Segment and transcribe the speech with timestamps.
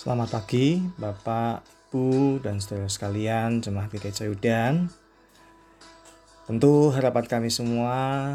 [0.00, 1.60] Selamat pagi Bapak,
[1.92, 4.88] Bu, dan saudara sekalian Jemaat GKI Cayudan.
[6.48, 8.32] Tentu harapan kami semua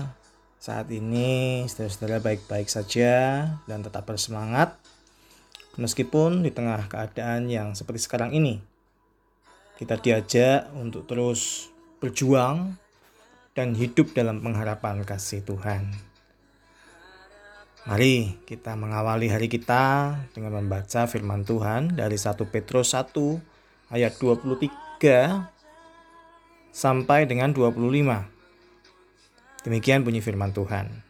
[0.61, 4.77] saat ini saudara-saudara baik-baik saja dan tetap bersemangat
[5.81, 8.61] meskipun di tengah keadaan yang seperti sekarang ini.
[9.81, 12.77] Kita diajak untuk terus berjuang
[13.57, 16.13] dan hidup dalam pengharapan kasih Tuhan.
[17.85, 23.13] Mari kita mengawali hari kita dengan membaca firman Tuhan dari 1 Petrus 1
[23.93, 24.73] ayat 23
[26.73, 28.25] sampai dengan 25.
[29.69, 31.05] Demikian bunyi firman Tuhan.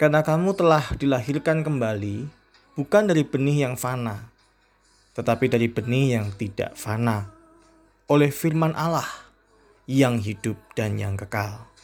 [0.00, 2.24] Karena kamu telah dilahirkan kembali
[2.72, 4.32] bukan dari benih yang fana,
[5.12, 7.28] tetapi dari benih yang tidak fana,
[8.08, 9.28] oleh firman Allah
[9.84, 11.75] yang hidup dan yang kekal.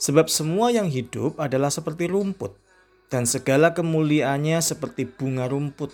[0.00, 2.56] Sebab semua yang hidup adalah seperti rumput,
[3.12, 5.92] dan segala kemuliaannya seperti bunga rumput.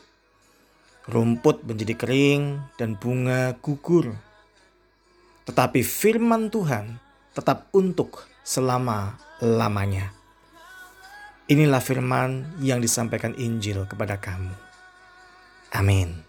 [1.11, 4.15] Rumput menjadi kering dan bunga gugur.
[5.49, 7.03] Tetapi firman Tuhan
[7.35, 10.15] tetap untuk selama-lamanya.
[11.47, 14.51] Inilah firman yang disampaikan Injil kepada kamu.
[15.75, 16.23] Amin.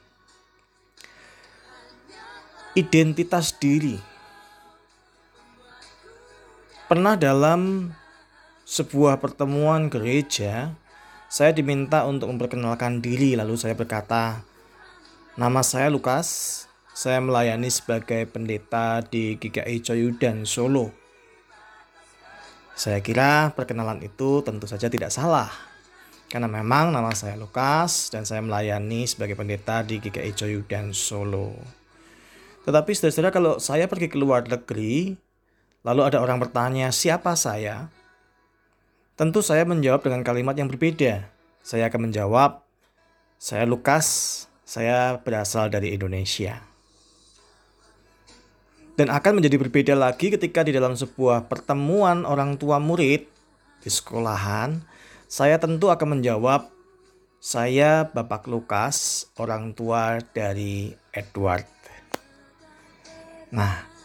[2.78, 4.17] Identitas diri
[6.88, 7.92] Pernah dalam
[8.64, 10.72] sebuah pertemuan gereja,
[11.28, 14.40] saya diminta untuk memperkenalkan diri lalu saya berkata,
[15.36, 16.64] "Nama saya Lukas,
[16.96, 20.96] saya melayani sebagai pendeta di GKI Coyudan Solo."
[22.72, 25.52] Saya kira perkenalan itu tentu saja tidak salah.
[26.32, 31.52] Karena memang nama saya Lukas dan saya melayani sebagai pendeta di GKI Coyudan Solo.
[32.64, 35.27] Tetapi saudara-saudara kalau saya pergi ke luar negeri,
[35.88, 37.88] Lalu ada orang bertanya, "Siapa saya?"
[39.16, 41.32] Tentu saya menjawab dengan kalimat yang berbeda.
[41.64, 42.60] Saya akan menjawab,
[43.40, 44.06] "Saya Lukas,
[44.68, 46.60] saya berasal dari Indonesia."
[49.00, 53.24] Dan akan menjadi berbeda lagi ketika di dalam sebuah pertemuan orang tua murid
[53.80, 54.84] di sekolahan,
[55.32, 56.68] saya tentu akan menjawab,
[57.40, 61.70] "Saya Bapak Lukas, orang tua dari Edward."
[63.56, 63.97] Nah,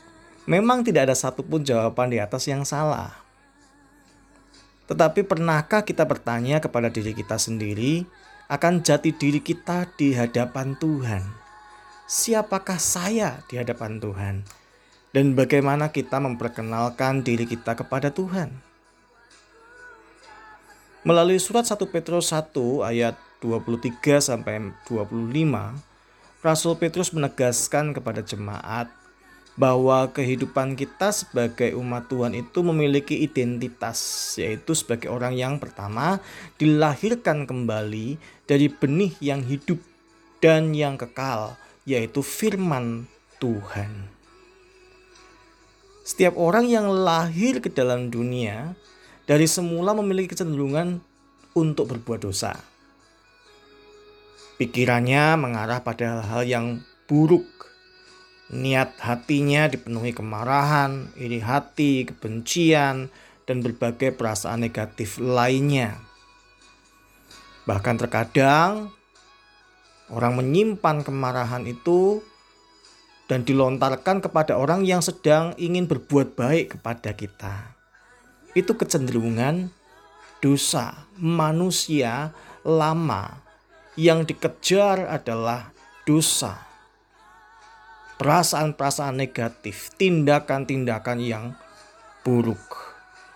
[0.42, 3.14] Memang tidak ada satupun jawaban di atas yang salah.
[4.90, 8.02] Tetapi pernahkah kita bertanya kepada diri kita sendiri
[8.50, 11.22] akan jati diri kita di hadapan Tuhan?
[12.10, 14.34] Siapakah saya di hadapan Tuhan?
[15.14, 18.52] Dan bagaimana kita memperkenalkan diri kita kepada Tuhan?
[21.06, 25.18] Melalui surat 1 Petrus 1 ayat 23 sampai 25,
[26.42, 28.90] Rasul Petrus menegaskan kepada jemaat
[29.52, 34.00] bahwa kehidupan kita sebagai umat Tuhan itu memiliki identitas,
[34.40, 36.24] yaitu sebagai orang yang pertama
[36.56, 38.16] dilahirkan kembali
[38.48, 39.76] dari benih yang hidup
[40.40, 43.04] dan yang kekal, yaitu firman
[43.36, 44.08] Tuhan.
[46.02, 48.74] Setiap orang yang lahir ke dalam dunia
[49.28, 50.98] dari semula memiliki kecenderungan
[51.54, 52.58] untuk berbuat dosa.
[54.58, 57.71] Pikirannya mengarah pada hal yang buruk
[58.52, 63.08] Niat hatinya dipenuhi kemarahan, iri hati, kebencian,
[63.48, 65.96] dan berbagai perasaan negatif lainnya.
[67.64, 68.92] Bahkan terkadang
[70.12, 72.20] orang menyimpan kemarahan itu
[73.24, 77.72] dan dilontarkan kepada orang yang sedang ingin berbuat baik kepada kita.
[78.52, 79.72] Itu kecenderungan
[80.44, 83.40] dosa manusia lama
[83.96, 85.72] yang dikejar adalah
[86.04, 86.71] dosa
[88.16, 91.44] perasaan-perasaan negatif, tindakan-tindakan yang
[92.26, 92.92] buruk.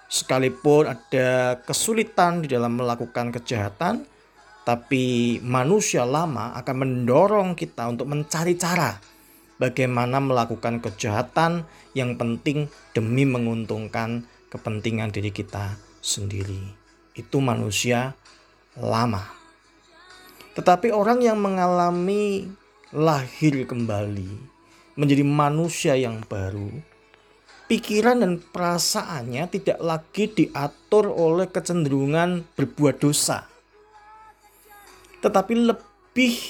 [0.07, 4.07] Sekalipun ada kesulitan di dalam melakukan kejahatan,
[4.67, 8.99] tapi manusia lama akan mendorong kita untuk mencari cara
[9.57, 11.65] bagaimana melakukan kejahatan
[11.97, 16.61] yang penting demi menguntungkan kepentingan diri kita sendiri.
[17.17, 18.15] Itu manusia
[18.77, 19.25] lama.
[20.57, 22.49] Tetapi orang yang mengalami
[22.95, 24.56] lahir kembali
[24.97, 26.73] menjadi manusia yang baru,
[27.69, 33.45] pikiran dan perasaannya tidak lagi diatur oleh kecenderungan berbuat dosa,
[35.21, 36.41] tetapi lebih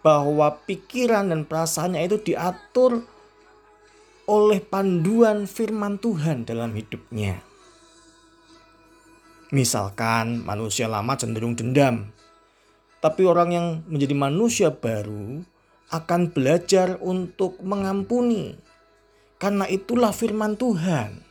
[0.00, 3.04] bahwa pikiran dan perasaannya itu diatur
[4.30, 7.42] oleh panduan firman Tuhan dalam hidupnya.
[9.50, 12.14] Misalkan manusia lama cenderung dendam,
[13.02, 15.42] tapi orang yang menjadi manusia baru
[15.90, 18.54] akan belajar untuk mengampuni.
[19.36, 21.22] Karena itulah firman Tuhan.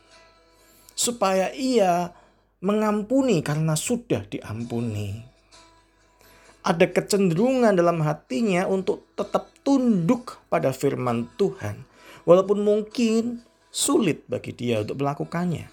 [0.92, 2.12] Supaya ia
[2.60, 5.30] mengampuni karena sudah diampuni.
[6.60, 11.88] ada kecenderungan dalam hatinya untuk tetap tunduk pada firman Tuhan,
[12.28, 13.40] walaupun mungkin
[13.72, 15.72] sulit bagi dia untuk melakukannya.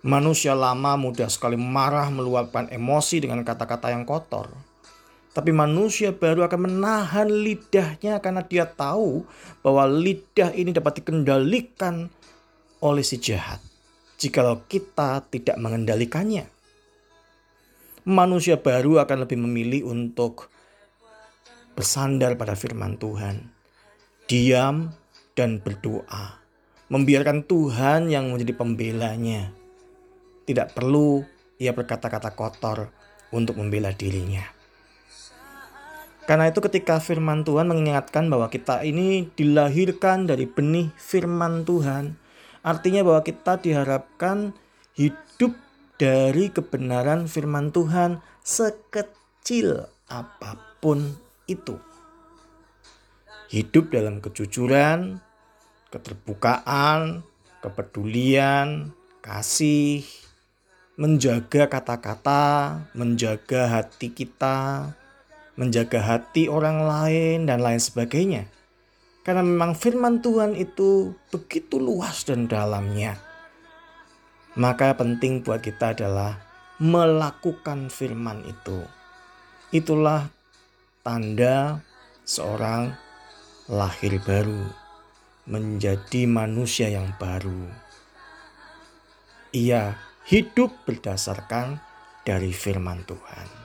[0.00, 4.48] Manusia lama mudah sekali marah meluapkan emosi dengan kata-kata yang kotor.
[5.30, 9.22] Tapi manusia baru akan menahan lidahnya karena dia tahu
[9.62, 12.10] bahwa lidah ini dapat dikendalikan
[12.82, 13.62] oleh si jahat.
[14.18, 16.50] Jikalau kita tidak mengendalikannya.
[18.10, 20.50] Manusia baru akan lebih memilih untuk
[21.78, 23.46] bersandar pada firman Tuhan.
[24.26, 24.90] Diam
[25.38, 26.42] dan berdoa.
[26.90, 29.54] Membiarkan Tuhan yang menjadi pembelanya
[30.42, 31.22] tidak perlu
[31.62, 32.90] ia berkata-kata kotor
[33.30, 34.59] untuk membela dirinya.
[36.30, 42.14] Karena itu ketika firman Tuhan mengingatkan bahwa kita ini dilahirkan dari benih firman Tuhan,
[42.62, 44.54] artinya bahwa kita diharapkan
[44.94, 45.58] hidup
[45.98, 51.18] dari kebenaran firman Tuhan sekecil apa pun
[51.50, 51.82] itu.
[53.50, 55.18] Hidup dalam kejujuran,
[55.90, 57.26] keterbukaan,
[57.58, 60.06] kepedulian, kasih,
[60.94, 64.94] menjaga kata-kata, menjaga hati kita,
[65.60, 68.48] menjaga hati orang lain, dan lain sebagainya.
[69.20, 73.20] Karena memang firman Tuhan itu begitu luas dan dalamnya.
[74.56, 76.40] Maka penting buat kita adalah
[76.80, 78.80] melakukan firman itu.
[79.68, 80.32] Itulah
[81.04, 81.84] tanda
[82.24, 82.96] seorang
[83.68, 84.64] lahir baru,
[85.44, 87.68] menjadi manusia yang baru.
[89.52, 91.84] Ia hidup berdasarkan
[92.24, 93.59] dari firman Tuhan.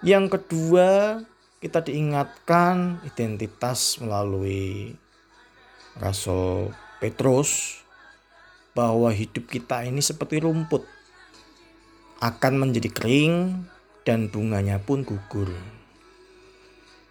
[0.00, 1.20] Yang kedua,
[1.60, 4.96] kita diingatkan identitas melalui
[5.96, 7.80] Rasul Petrus
[8.76, 10.84] bahwa hidup kita ini seperti rumput
[12.20, 13.64] akan menjadi kering
[14.04, 15.48] dan bunganya pun gugur.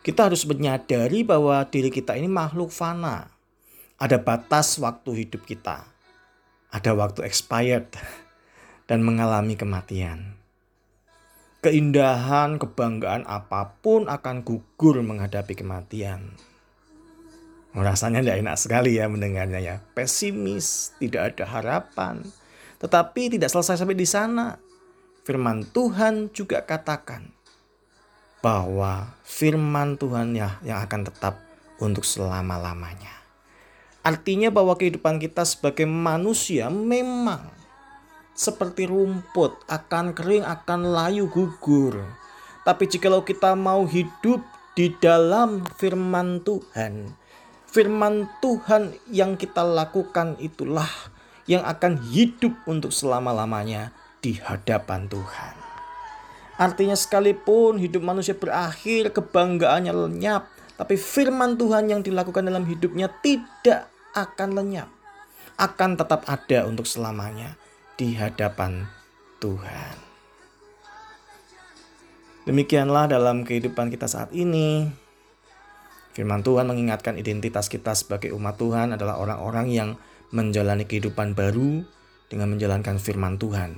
[0.06, 3.34] Kita harus menyadari bahwa diri kita ini makhluk fana.
[3.98, 5.96] Ada batas waktu hidup kita
[6.76, 7.88] ada waktu expired
[8.92, 10.36] dan mengalami kematian.
[11.66, 16.38] Keindahan, kebanggaan apa pun akan gugur menghadapi kematian.
[17.74, 19.76] Rasanya tidak enak sekali ya mendengarnya ya.
[19.98, 22.22] Pesimis, tidak ada harapan.
[22.78, 24.62] Tetapi tidak selesai sampai di sana.
[25.26, 27.34] Firman Tuhan juga katakan
[28.46, 31.42] bahwa firman Tuhan ya yang akan tetap
[31.82, 33.26] untuk selama-lamanya.
[34.06, 37.65] Artinya bahwa kehidupan kita sebagai manusia memang
[38.36, 42.04] seperti rumput, akan kering, akan layu gugur.
[42.68, 44.44] Tapi jikalau kita mau hidup
[44.76, 47.16] di dalam firman Tuhan,
[47.72, 50.90] firman Tuhan yang kita lakukan itulah
[51.48, 55.56] yang akan hidup untuk selama-lamanya di hadapan Tuhan.
[56.60, 63.88] Artinya sekalipun hidup manusia berakhir, kebanggaannya lenyap, tapi firman Tuhan yang dilakukan dalam hidupnya tidak
[64.12, 64.90] akan lenyap,
[65.56, 67.56] akan tetap ada untuk selamanya
[67.96, 68.84] di hadapan
[69.40, 69.96] Tuhan.
[72.46, 74.86] Demikianlah dalam kehidupan kita saat ini.
[76.16, 79.90] Firman Tuhan mengingatkan identitas kita sebagai umat Tuhan adalah orang-orang yang
[80.32, 81.84] menjalani kehidupan baru
[82.32, 83.76] dengan menjalankan firman Tuhan.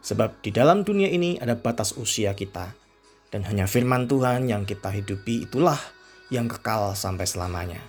[0.00, 2.74] Sebab di dalam dunia ini ada batas usia kita
[3.30, 5.78] dan hanya firman Tuhan yang kita hidupi itulah
[6.30, 7.82] yang kekal sampai selamanya.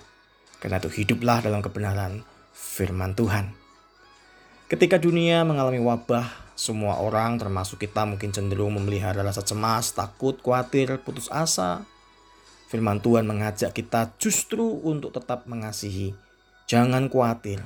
[0.58, 2.22] Karena itu hiduplah dalam kebenaran
[2.54, 3.61] firman Tuhan.
[4.72, 10.96] Ketika dunia mengalami wabah, semua orang termasuk kita mungkin cenderung memelihara rasa cemas, takut, khawatir,
[11.04, 11.84] putus asa.
[12.72, 16.16] Firman Tuhan mengajak kita justru untuk tetap mengasihi.
[16.64, 17.60] Jangan khawatir,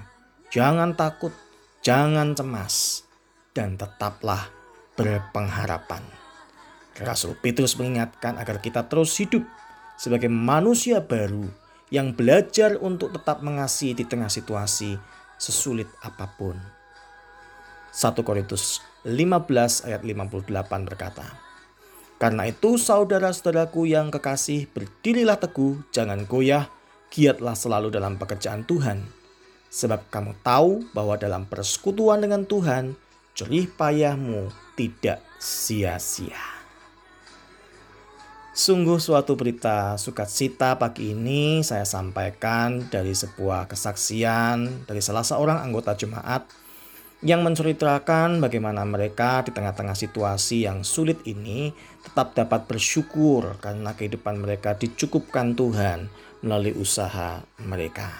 [0.51, 1.31] jangan takut,
[1.79, 3.07] jangan cemas,
[3.55, 4.51] dan tetaplah
[4.99, 6.03] berpengharapan.
[6.99, 9.47] Rasul Petrus mengingatkan agar kita terus hidup
[9.95, 11.47] sebagai manusia baru
[11.87, 14.99] yang belajar untuk tetap mengasihi di tengah situasi
[15.39, 16.76] sesulit apa pun.
[17.97, 20.53] 1 Korintus 15 ayat 58
[20.85, 21.25] berkata,
[22.21, 26.69] Karena itu saudara-saudaraku yang kekasih berdirilah teguh, jangan goyah,
[27.09, 29.01] giatlah selalu dalam pekerjaan Tuhan.
[29.73, 32.93] Sebab kamu tahu bahwa dalam persekutuan dengan Tuhan,
[33.33, 36.53] jerih payahmu tidak sia-sia.
[38.53, 45.97] Sungguh suatu berita sukacita pagi ini saya sampaikan dari sebuah kesaksian dari salah seorang anggota
[45.97, 46.45] jemaat
[47.25, 51.73] yang menceritakan bagaimana mereka di tengah-tengah situasi yang sulit ini
[52.05, 56.13] tetap dapat bersyukur karena kehidupan mereka dicukupkan Tuhan
[56.45, 58.13] melalui usaha mereka.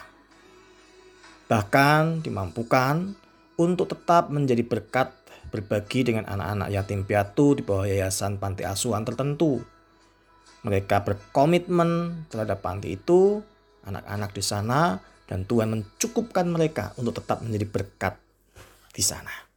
[1.45, 3.13] Bahkan dimampukan
[3.61, 5.13] untuk tetap menjadi berkat
[5.53, 9.61] berbagi dengan anak-anak yatim piatu di bawah yayasan panti asuhan tertentu.
[10.65, 13.39] Mereka berkomitmen terhadap panti itu,
[13.87, 14.99] anak-anak di sana,
[15.29, 18.26] dan Tuhan mencukupkan mereka untuk tetap menjadi berkat
[18.91, 19.47] di sana.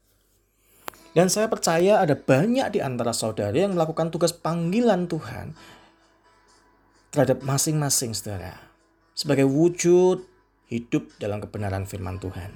[1.11, 5.59] Dan saya percaya ada banyak di antara saudara yang melakukan tugas panggilan Tuhan
[7.11, 8.55] terhadap masing-masing saudara
[9.11, 10.23] sebagai wujud
[10.71, 12.55] hidup dalam kebenaran firman Tuhan.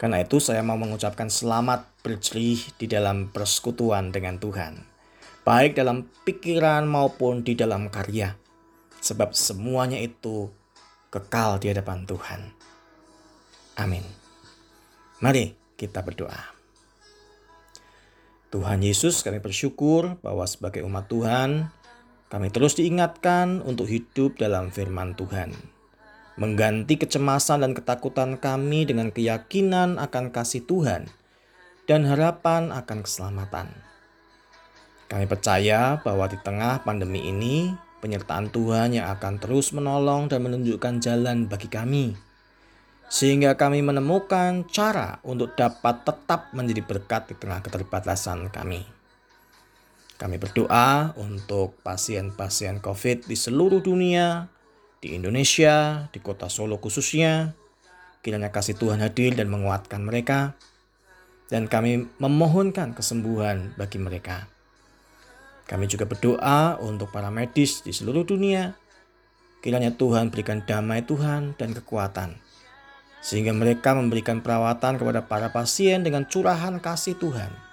[0.00, 4.80] Karena itu saya mau mengucapkan selamat berjerih di dalam persekutuan dengan Tuhan.
[5.44, 8.32] Baik dalam pikiran maupun di dalam karya.
[9.04, 10.48] Sebab semuanya itu
[11.12, 12.40] kekal di hadapan Tuhan.
[13.76, 14.02] Amin.
[15.20, 16.54] Mari kita berdoa.
[18.54, 21.74] Tuhan Yesus kami bersyukur bahwa sebagai umat Tuhan
[22.30, 25.54] kami terus diingatkan untuk hidup dalam firman Tuhan.
[26.34, 31.06] Mengganti kecemasan dan ketakutan kami dengan keyakinan akan kasih Tuhan
[31.86, 33.70] dan harapan akan keselamatan.
[35.06, 37.70] Kami percaya bahwa di tengah pandemi ini,
[38.02, 42.18] penyertaan Tuhan yang akan terus menolong dan menunjukkan jalan bagi kami,
[43.08, 48.94] sehingga kami menemukan cara untuk dapat tetap menjadi berkat di tengah keterbatasan kami.
[50.14, 54.46] Kami berdoa untuk pasien-pasien COVID di seluruh dunia,
[55.02, 57.52] di Indonesia, di kota Solo khususnya.
[58.24, 60.56] Kiranya kasih Tuhan hadir dan menguatkan mereka.
[61.50, 64.48] Dan kami memohonkan kesembuhan bagi mereka.
[65.68, 68.72] Kami juga berdoa untuk para medis di seluruh dunia.
[69.60, 72.43] Kiranya Tuhan berikan damai Tuhan dan kekuatan.
[73.24, 77.64] Sehingga mereka memberikan perawatan kepada para pasien dengan curahan kasih Tuhan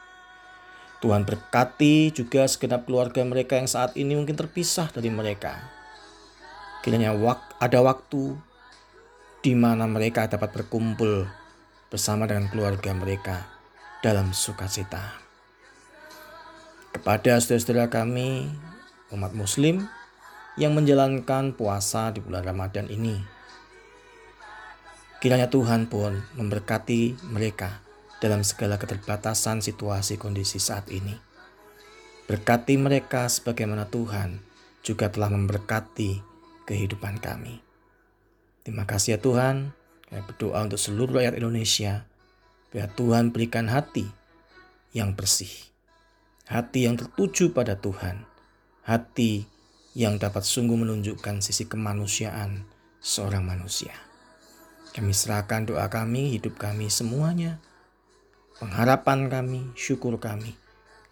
[1.01, 5.57] Tuhan berkati juga segenap keluarga mereka yang saat ini mungkin terpisah dari mereka.
[6.85, 7.17] Kiranya
[7.57, 8.37] ada waktu
[9.41, 11.25] di mana mereka dapat berkumpul
[11.89, 13.49] bersama dengan keluarga mereka
[14.05, 15.17] dalam sukacita.
[16.93, 18.53] Kepada saudara-saudara kami,
[19.09, 19.89] umat muslim
[20.53, 23.17] yang menjalankan puasa di bulan Ramadan ini,
[25.21, 27.85] kiranya Tuhan pun memberkati mereka
[28.17, 31.13] dalam segala keterbatasan situasi kondisi saat ini.
[32.25, 34.41] Berkati mereka sebagaimana Tuhan
[34.81, 36.25] juga telah memberkati
[36.65, 37.61] kehidupan kami.
[38.65, 39.77] Terima kasih ya Tuhan.
[40.09, 42.09] Kami berdoa untuk seluruh rakyat Indonesia.
[42.73, 44.09] Biar Tuhan berikan hati
[44.89, 45.49] yang bersih.
[46.49, 48.25] Hati yang tertuju pada Tuhan.
[48.89, 49.45] Hati
[49.93, 52.65] yang dapat sungguh menunjukkan sisi kemanusiaan
[53.03, 54.10] seorang manusia.
[54.91, 57.63] Kami serahkan doa kami, hidup kami semuanya
[58.61, 60.53] pengharapan kami, syukur kami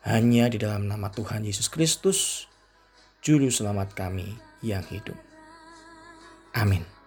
[0.06, 2.46] hanya di dalam nama Tuhan Yesus Kristus,
[3.20, 5.18] Juru Selamat kami yang hidup.
[6.56, 6.99] Amin.